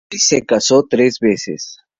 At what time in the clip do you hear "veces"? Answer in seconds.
1.19-1.77